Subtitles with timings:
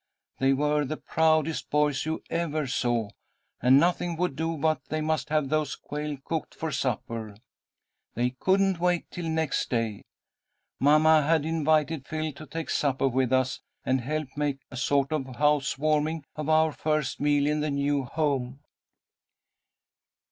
[0.39, 3.09] They were the proudest boys you ever saw,
[3.61, 7.35] and nothing would do but they must have those quail cooked for supper.
[8.15, 10.01] They couldn't wait till next day.
[10.79, 15.35] Mamma had invited Phil to take supper with us, and help make a sort of
[15.35, 18.59] house warming of our first meal in the new home.